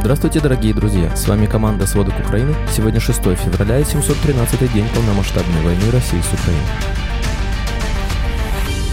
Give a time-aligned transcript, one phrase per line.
[0.00, 1.14] Здравствуйте, дорогие друзья!
[1.16, 2.54] С вами команда «Сводок Украины».
[2.70, 6.64] Сегодня 6 февраля и 713 день полномасштабной войны России с Украиной.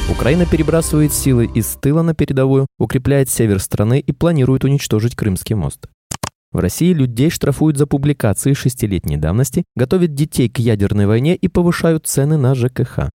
[0.10, 5.88] Украина перебрасывает силы из тыла на передовую, укрепляет север страны и планирует уничтожить Крымский мост.
[6.52, 12.08] В России людей штрафуют за публикации шестилетней давности, готовят детей к ядерной войне и повышают
[12.08, 13.12] цены на ЖКХ.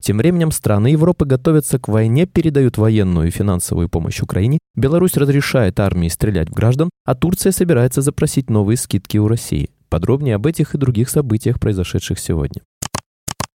[0.00, 5.78] Тем временем страны Европы готовятся к войне, передают военную и финансовую помощь Украине, Беларусь разрешает
[5.78, 9.70] армии стрелять в граждан, а Турция собирается запросить новые скидки у России.
[9.90, 12.62] Подробнее об этих и других событиях, произошедших сегодня.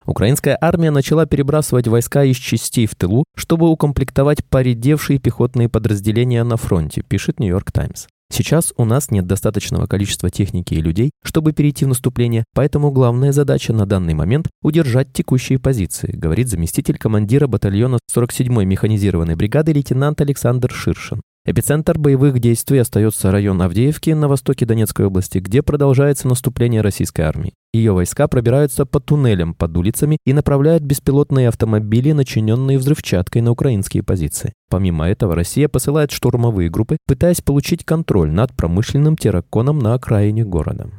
[0.04, 6.56] Украинская армия начала перебрасывать войска из частей в тылу, чтобы укомплектовать поредевшие пехотные подразделения на
[6.56, 8.06] фронте, пишет Нью-Йорк Таймс.
[8.34, 13.30] Сейчас у нас нет достаточного количества техники и людей, чтобы перейти в наступление, поэтому главная
[13.30, 20.22] задача на данный момент– удержать текущие позиции, говорит заместитель командира батальона 47-й механизированной бригады лейтенант
[20.22, 21.20] Александр Ширшин.
[21.44, 27.54] Эпицентр боевых действий остается район Авдеевки на востоке Донецкой области, где продолжается наступление российской армии.
[27.72, 34.04] Ее войска пробираются по туннелям под улицами и направляют беспилотные автомобили, начиненные взрывчаткой на украинские
[34.04, 34.52] позиции.
[34.70, 40.90] Помимо этого, Россия посылает штурмовые группы, пытаясь получить контроль над промышленным терраконом на окраине города.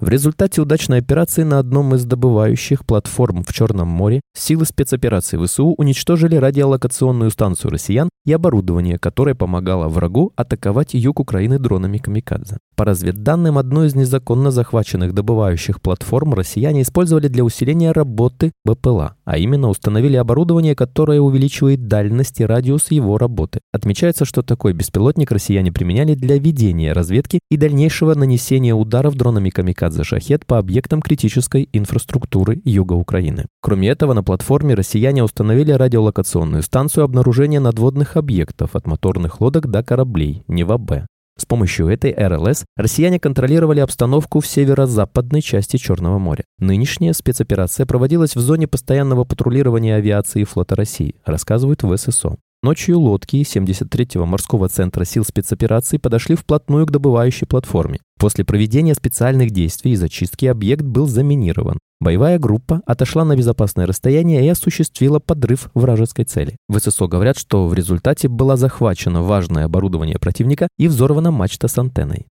[0.00, 5.74] В результате удачной операции на одном из добывающих платформ в Черном море силы спецоперации ВСУ
[5.76, 12.56] уничтожили радиолокационную станцию россиян и оборудование, которое помогало врагу атаковать юг Украины дронами «Камикадзе».
[12.80, 19.36] По разведданным, одну из незаконно захваченных добывающих платформ россияне использовали для усиления работы БПЛА, а
[19.36, 23.60] именно установили оборудование, которое увеличивает дальность и радиус его работы.
[23.70, 30.02] Отмечается, что такой беспилотник россияне применяли для ведения разведки и дальнейшего нанесения ударов дронами «Камикадзе
[30.02, 33.44] Шахет» по объектам критической инфраструктуры юга Украины.
[33.60, 39.82] Кроме этого, на платформе россияне установили радиолокационную станцию обнаружения надводных объектов от моторных лодок до
[39.82, 41.04] кораблей Нева-Б.
[41.40, 46.44] С помощью этой РЛС россияне контролировали обстановку в северо-западной части Черного моря.
[46.58, 52.36] Нынешняя спецоперация проводилась в зоне постоянного патрулирования авиации флота России, рассказывают в ССО.
[52.62, 58.00] Ночью лодки 73-го морского центра сил спецопераций подошли вплотную к добывающей платформе.
[58.18, 61.78] После проведения специальных действий и зачистки объект был заминирован.
[62.02, 66.56] Боевая группа отошла на безопасное расстояние и осуществила подрыв вражеской цели.
[66.68, 71.78] В ССО говорят, что в результате было захвачено важное оборудование противника и взорвана мачта с
[71.78, 72.26] антенной.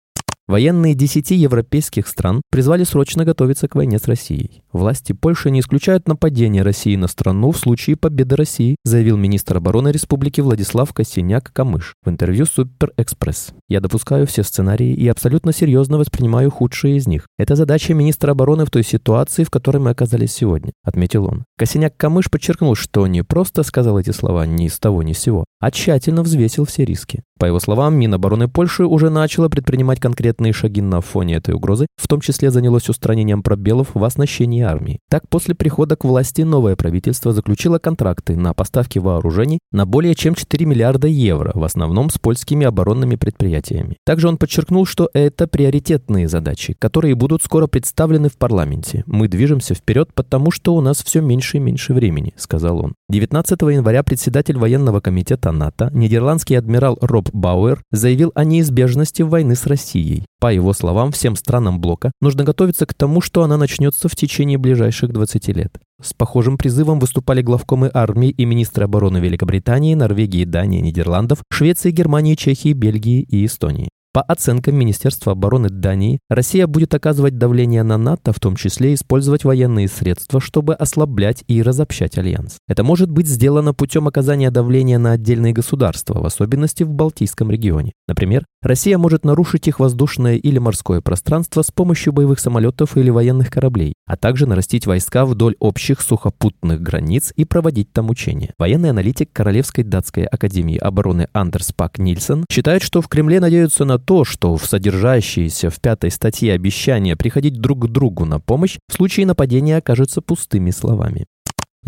[0.48, 4.62] Военные десяти европейских стран призвали срочно готовиться к войне с Россией.
[4.72, 9.88] Власти Польши не исключают нападение России на страну в случае победы России, заявил министр обороны
[9.88, 13.54] республики Владислав Косиняк-Камыш в интервью Супер Экспресс.
[13.68, 17.26] Я допускаю все сценарии и абсолютно серьезно воспринимаю худшие из них.
[17.38, 21.44] Это задача министра обороны в той ситуации, в которой мы оказались сегодня, отметил он.
[21.58, 25.72] Косиняк-Камыш подчеркнул, что не просто сказал эти слова ни с того ни с сего, а
[25.72, 27.24] тщательно взвесил все риски.
[27.38, 32.08] По его словам, Минобороны Польши уже начало предпринимать конкретные шаги на фоне этой угрозы, в
[32.08, 35.00] том числе занялось устранением пробелов в оснащении армии.
[35.10, 40.34] Так, после прихода к власти новое правительство заключило контракты на поставки вооружений на более чем
[40.34, 43.98] 4 миллиарда евро, в основном с польскими оборонными предприятиями.
[44.06, 49.04] Также он подчеркнул, что это приоритетные задачи, которые будут скоро представлены в парламенте.
[49.06, 52.94] Мы движемся вперед, потому что у нас все меньше и меньше времени, сказал он.
[53.10, 59.66] 19 января председатель военного комитета НАТО, нидерландский адмирал Роб Бауэр заявил о неизбежности войны с
[59.66, 60.24] Россией.
[60.40, 64.58] По его словам, всем странам блока нужно готовиться к тому, что она начнется в течение
[64.58, 65.78] ближайших 20 лет.
[66.02, 72.34] С похожим призывом выступали главкомы армии и министры обороны Великобритании, Норвегии, Дании, Нидерландов, Швеции, Германии,
[72.34, 73.88] Чехии, Бельгии и Эстонии.
[74.16, 79.44] По оценкам Министерства обороны Дании, Россия будет оказывать давление на НАТО, в том числе использовать
[79.44, 82.56] военные средства, чтобы ослаблять и разобщать альянс.
[82.66, 87.92] Это может быть сделано путем оказания давления на отдельные государства, в особенности в Балтийском регионе.
[88.08, 93.50] Например, Россия может нарушить их воздушное или морское пространство с помощью боевых самолетов или военных
[93.50, 98.54] кораблей, а также нарастить войска вдоль общих сухопутных границ и проводить там учения.
[98.58, 104.05] Военный аналитик Королевской датской академии обороны Андерс Пак Нильсон считает, что в Кремле надеются на
[104.06, 108.94] то, что в содержащиеся в пятой статье обещания приходить друг к другу на помощь в
[108.94, 111.26] случае нападения окажутся пустыми словами.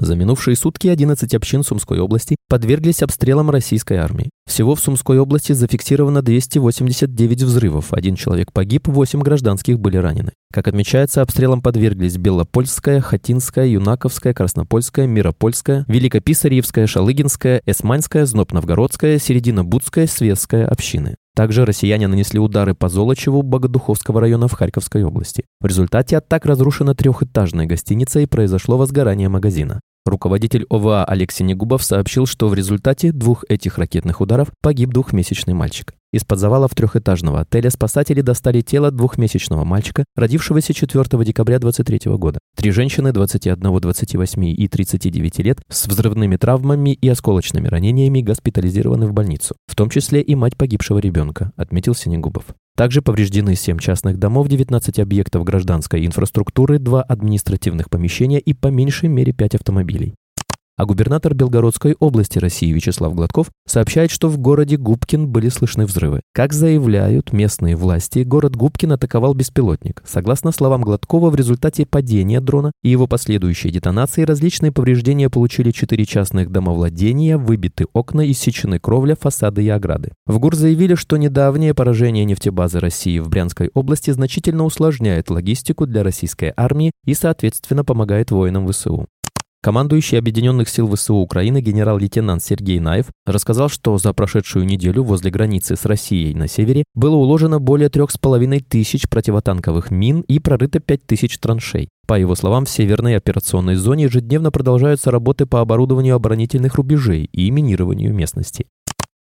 [0.01, 4.31] За минувшие сутки 11 общин Сумской области подверглись обстрелам российской армии.
[4.49, 10.33] Всего в Сумской области зафиксировано 289 взрывов, один человек погиб, 8 гражданских были ранены.
[10.53, 20.67] Как отмечается, обстрелам подверглись Белопольская, Хатинская, Юнаковская, Краснопольская, Миропольская, Великописарьевская, Шалыгинская, Эсманская, Знобновгородская, Серединобудская, Светская
[20.67, 21.17] общины.
[21.39, 25.45] Также россияне нанесли удары по Золочеву Богодуховского района в Харьковской области.
[25.61, 29.79] В результате атак разрушена трехэтажная гостиница и произошло возгорание магазина.
[30.05, 35.95] Руководитель ОВА Алексей Негубов сообщил, что в результате двух этих ракетных ударов погиб двухмесячный мальчик.
[36.11, 42.39] Из-под завалов трехэтажного отеля спасатели достали тело двухмесячного мальчика, родившегося 4 декабря 23 года.
[42.57, 49.13] Три женщины 21, 28 и 39 лет с взрывными травмами и осколочными ранениями госпитализированы в
[49.13, 52.47] больницу, в том числе и мать погибшего ребенка, отметил Синегубов.
[52.79, 59.09] Также повреждены 7 частных домов, 19 объектов гражданской инфраструктуры, 2 административных помещения и по меньшей
[59.09, 60.15] мере 5 автомобилей.
[60.79, 66.21] А губернатор Белгородской области России Вячеслав Гладков сообщает, что в городе Губкин были слышны взрывы.
[66.33, 70.05] Как заявляют местные власти, город Губкин атаковал беспилотник.
[70.07, 76.05] Согласно словам Гладкова, в результате падения дрона и его последующей детонации различные повреждения получили четыре
[76.05, 80.13] частных домовладения, выбиты окна, иссечены кровля, фасады и ограды.
[80.27, 86.05] В ГУР заявили, что недавнее поражение нефтебазы России в Брянской области значительно усложняет логистику для
[86.05, 89.09] российской армии и, соответственно, помогает воинам ВСУ.
[89.61, 95.75] Командующий Объединенных сил ВСУ Украины генерал-лейтенант Сергей Наев рассказал, что за прошедшую неделю возле границы
[95.75, 100.79] с Россией на севере было уложено более трех с половиной тысяч противотанковых мин и прорыто
[100.79, 101.89] пять тысяч траншей.
[102.07, 107.51] По его словам, в северной операционной зоне ежедневно продолжаются работы по оборудованию оборонительных рубежей и
[107.51, 108.67] минированию местности.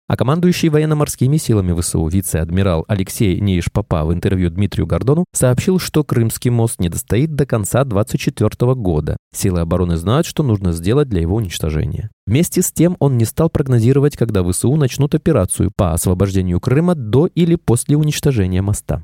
[0.09, 6.51] А командующий военно-морскими силами ВСУ вице-адмирал Алексей Неиш-Попа в интервью Дмитрию Гордону сообщил, что Крымский
[6.51, 9.17] мост не достоит до конца 2024 года.
[9.35, 12.11] Силы обороны знают, что нужно сделать для его уничтожения.
[12.25, 17.27] Вместе с тем он не стал прогнозировать, когда ВСУ начнут операцию по освобождению Крыма до
[17.27, 19.03] или после уничтожения моста.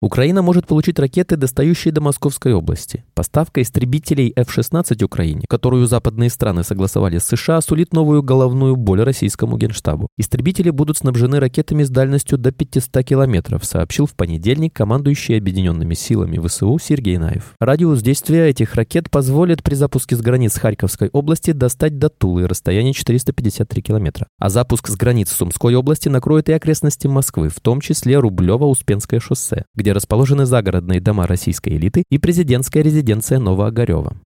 [0.00, 3.04] Украина может получить ракеты, достающие до Московской области.
[3.14, 9.58] Поставка истребителей F-16 Украине, которую западные страны согласовали с США, сулит новую головную боль российскому
[9.58, 10.06] генштабу.
[10.16, 16.38] Истребители будут снабжены ракетами с дальностью до 500 километров, сообщил в понедельник командующий Объединенными силами
[16.46, 17.54] ВСУ Сергей Наев.
[17.58, 22.94] Радиус действия этих ракет позволит при запуске с границ Харьковской области достать до Тулы расстояние
[22.94, 24.28] 453 километра.
[24.38, 29.64] А запуск с границ Сумской области накроет и окрестности Москвы, в том числе Рублево-Успенское шоссе,
[29.74, 34.18] где где расположены загородные дома российской элиты и президентская резиденция Новоогарева.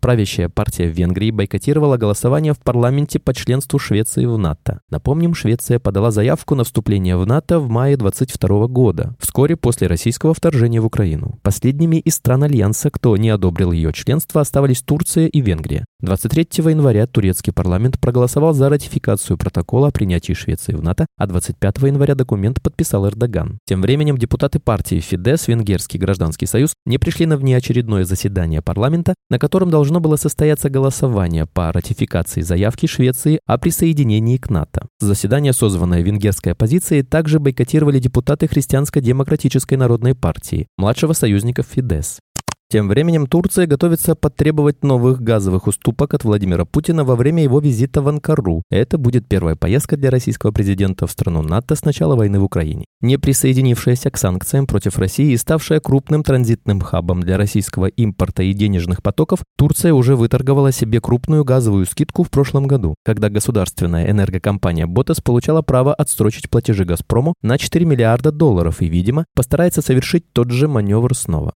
[0.00, 4.80] Правящая партия в Венгрии бойкотировала голосование в парламенте по членству Швеции в НАТО.
[4.90, 10.34] Напомним, Швеция подала заявку на вступление в НАТО в мае 22 года, вскоре после российского
[10.34, 11.38] вторжения в Украину.
[11.42, 15.84] Последними из стран Альянса, кто не одобрил ее членство, оставались Турция и Венгрия.
[16.06, 21.78] 23 января турецкий парламент проголосовал за ратификацию протокола о принятии Швеции в НАТО, а 25
[21.78, 23.58] января документ подписал Эрдоган.
[23.66, 29.40] Тем временем депутаты партии Фидес, Венгерский гражданский союз, не пришли на внеочередное заседание парламента, на
[29.40, 34.86] котором должно было состояться голосование по ратификации заявки Швеции о присоединении к НАТО.
[35.00, 42.20] Заседание, созванное венгерской оппозицией, также бойкотировали депутаты Христианско-демократической народной партии, младшего союзника Фидес.
[42.68, 48.02] Тем временем Турция готовится потребовать новых газовых уступок от Владимира Путина во время его визита
[48.02, 48.64] в Анкару.
[48.70, 52.84] Это будет первая поездка для российского президента в страну НАТО с начала войны в Украине.
[53.00, 58.52] Не присоединившаяся к санкциям против России и ставшая крупным транзитным хабом для российского импорта и
[58.52, 64.88] денежных потоков, Турция уже выторговала себе крупную газовую скидку в прошлом году, когда государственная энергокомпания
[64.88, 70.50] «Ботас» получала право отсрочить платежи «Газпрому» на 4 миллиарда долларов и, видимо, постарается совершить тот
[70.50, 71.52] же маневр снова.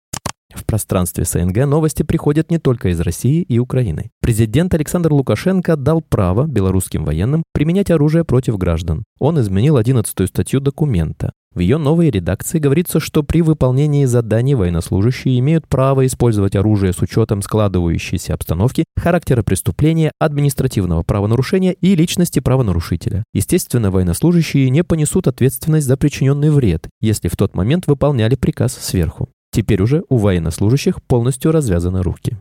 [0.54, 4.12] В пространстве СНГ новости приходят не только из России и Украины.
[4.22, 9.04] Президент Александр Лукашенко дал право белорусским военным применять оружие против граждан.
[9.20, 11.34] Он изменил 11 статью документа.
[11.54, 17.02] В ее новой редакции говорится, что при выполнении заданий военнослужащие имеют право использовать оружие с
[17.02, 23.24] учетом складывающейся обстановки, характера преступления, административного правонарушения и личности правонарушителя.
[23.34, 29.30] Естественно, военнослужащие не понесут ответственность за причиненный вред, если в тот момент выполняли приказ сверху.
[29.58, 32.38] Теперь уже у военнослужащих полностью развязаны руки.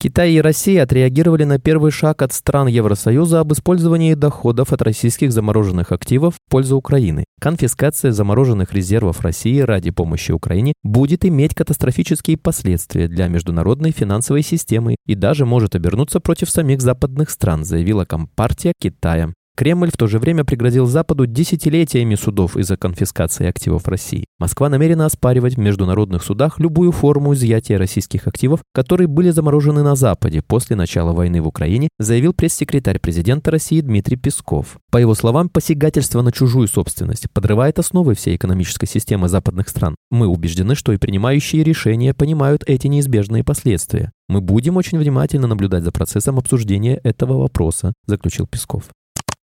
[0.00, 5.32] Китай и Россия отреагировали на первый шаг от стран Евросоюза об использовании доходов от российских
[5.32, 7.24] замороженных активов в пользу Украины.
[7.40, 14.94] Конфискация замороженных резервов России ради помощи Украине будет иметь катастрофические последствия для международной финансовой системы
[15.04, 19.32] и даже может обернуться против самих западных стран, заявила Компартия Китая.
[19.54, 24.24] Кремль в то же время пригрозил Западу десятилетиями судов из-за конфискации активов России.
[24.38, 29.94] Москва намерена оспаривать в международных судах любую форму изъятия российских активов, которые были заморожены на
[29.94, 34.78] Западе после начала войны в Украине, заявил пресс-секретарь президента России Дмитрий Песков.
[34.90, 39.96] По его словам, посягательство на чужую собственность подрывает основы всей экономической системы западных стран.
[40.10, 44.12] Мы убеждены, что и принимающие решения понимают эти неизбежные последствия.
[44.30, 48.84] Мы будем очень внимательно наблюдать за процессом обсуждения этого вопроса, заключил Песков.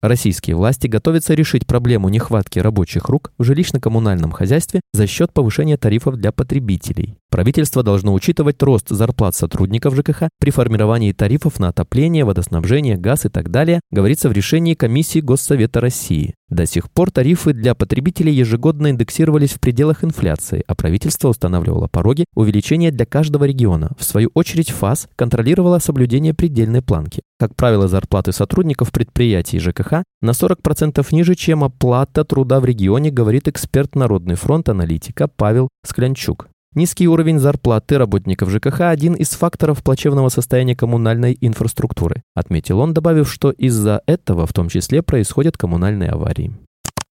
[0.02, 6.16] Российские власти готовятся решить проблему нехватки рабочих рук в жилищно-коммунальном хозяйстве за счет повышения тарифов
[6.16, 7.14] для потребителей.
[7.32, 13.30] Правительство должно учитывать рост зарплат сотрудников ЖКХ при формировании тарифов на отопление, водоснабжение, газ и
[13.30, 16.34] так далее, говорится в решении Комиссии Госсовета России.
[16.50, 22.26] До сих пор тарифы для потребителей ежегодно индексировались в пределах инфляции, а правительство устанавливало пороги
[22.34, 23.92] увеличения для каждого региона.
[23.98, 27.22] В свою очередь ФАС контролировала соблюдение предельной планки.
[27.38, 33.48] Как правило, зарплаты сотрудников предприятий ЖКХ на 40% ниже, чем оплата труда в регионе, говорит
[33.48, 36.51] эксперт Народный фронт аналитика Павел Склянчук.
[36.74, 43.30] Низкий уровень зарплаты работников ЖКХ– один из факторов плачевного состояния коммунальной инфраструктуры, отметил он, добавив,
[43.30, 46.56] что из-за этого в том числе происходят коммунальные аварии.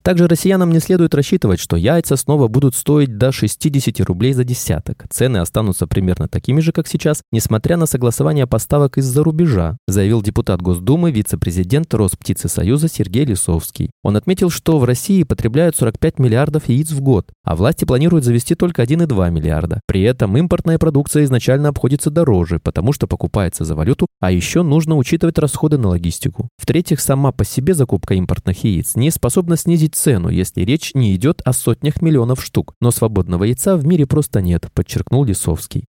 [0.02, 5.04] Также россиянам не следует рассчитывать, что яйца снова будут стоить до 60 рублей за десяток.
[5.10, 10.60] Цены останутся примерно такими же, как сейчас, несмотря на согласование поставок из-за рубежа, заявил депутат
[10.60, 13.90] Госдумы, вице-президент Росптицесоюза Сергей Лисовский.
[14.02, 18.56] Он отметил, что в России потребляют 45 миллиардов яиц в год, а власти планируют завести
[18.56, 19.80] только 1,2 миллиарда.
[19.86, 24.96] При этом импортная продукция изначально обходится дороже, потому что покупается за валюту, а еще нужно
[24.96, 26.48] учитывать расходы на логистику.
[26.58, 31.42] В-третьих, сама по себе закупка импортных яиц не способна снизить цену, если речь не идет
[31.44, 32.74] о сотнях миллионов штук.
[32.80, 35.84] Но свободного яйца в мире просто нет, подчеркнул Лисовский.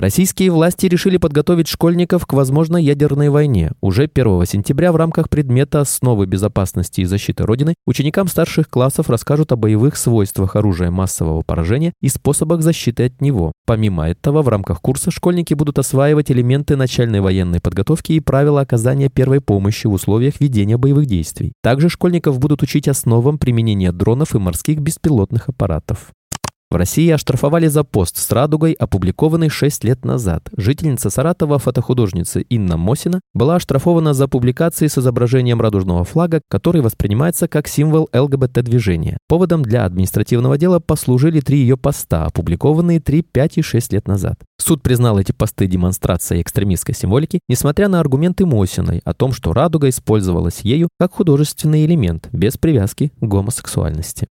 [0.00, 3.72] Российские власти решили подготовить школьников к возможной ядерной войне.
[3.82, 9.52] Уже 1 сентября в рамках предмета «Основы безопасности и защиты Родины» ученикам старших классов расскажут
[9.52, 13.52] о боевых свойствах оружия массового поражения и способах защиты от него.
[13.66, 19.10] Помимо этого, в рамках курса школьники будут осваивать элементы начальной военной подготовки и правила оказания
[19.10, 21.52] первой помощи в условиях ведения боевых действий.
[21.62, 26.12] Также школьников будут учить основам применения дронов и морских беспилотных аппаратов.
[26.70, 30.48] В России оштрафовали за пост с радугой, опубликованный 6 лет назад.
[30.56, 37.48] Жительница Саратова, фотохудожница Инна Мосина, была оштрафована за публикации с изображением радужного флага, который воспринимается
[37.48, 39.18] как символ ЛГБТ-движения.
[39.26, 44.36] Поводом для административного дела послужили три ее поста, опубликованные 3, 5 и 6 лет назад.
[44.58, 49.88] Суд признал эти посты демонстрацией экстремистской символики, несмотря на аргументы Мосиной о том, что радуга
[49.88, 54.28] использовалась ею как художественный элемент, без привязки к гомосексуальности.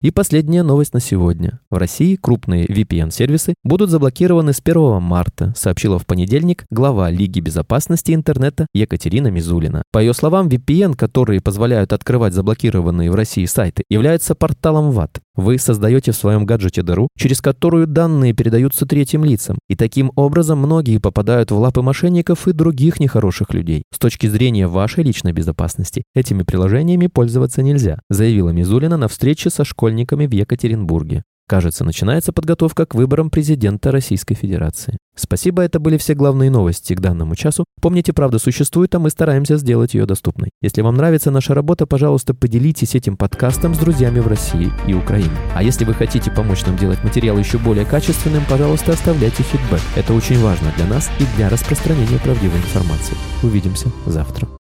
[0.00, 1.58] И последняя новость на сегодня.
[1.70, 8.14] В России крупные VPN-сервисы будут заблокированы с 1 марта, сообщила в понедельник глава Лиги безопасности
[8.14, 9.82] интернета Екатерина Мизулина.
[9.90, 15.18] По ее словам, VPN, которые позволяют открывать заблокированные в России сайты, являются порталом ВАТ.
[15.34, 20.58] Вы создаете в своем гаджете дыру, через которую данные передаются третьим лицам, и таким образом
[20.58, 23.82] многие попадают в лапы мошенников и других нехороших людей.
[23.92, 29.64] С точки зрения вашей личной безопасности, этими приложениями пользоваться нельзя, заявила Мизулина на встрече со
[29.64, 31.22] школьниками школьниками в Екатеринбурге.
[31.48, 34.98] Кажется, начинается подготовка к выборам президента Российской Федерации.
[35.16, 37.64] Спасибо, это были все главные новости к данному часу.
[37.80, 40.50] Помните, правда существует, а мы стараемся сделать ее доступной.
[40.60, 45.30] Если вам нравится наша работа, пожалуйста, поделитесь этим подкастом с друзьями в России и Украине.
[45.54, 49.80] А если вы хотите помочь нам делать материал еще более качественным, пожалуйста, оставляйте фидбэк.
[49.96, 53.16] Это очень важно для нас и для распространения правдивой информации.
[53.42, 54.57] Увидимся завтра.